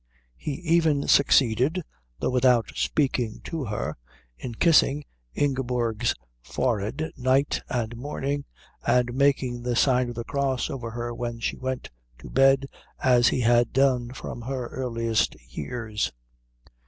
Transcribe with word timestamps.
He 0.35 0.53
even 0.53 1.07
succeeded, 1.07 1.83
though 2.17 2.31
without 2.31 2.71
speaking 2.73 3.39
to 3.43 3.65
her, 3.65 3.97
in 4.35 4.55
kissing 4.55 5.05
Ingeborg's 5.35 6.15
forehead 6.41 7.11
night 7.15 7.61
and 7.69 7.95
morning 7.95 8.45
and 8.83 9.13
making 9.13 9.61
the 9.61 9.75
sign 9.75 10.09
of 10.09 10.15
the 10.15 10.23
Cross 10.23 10.71
over 10.71 10.89
her 10.89 11.13
when 11.13 11.39
she 11.39 11.55
went 11.55 11.91
to 12.17 12.31
bed 12.31 12.65
as 12.97 13.27
he 13.27 13.41
had 13.41 13.73
done 13.73 14.11
from 14.11 14.41
her 14.41 14.69
earliest 14.69 15.35
years. 15.47 16.11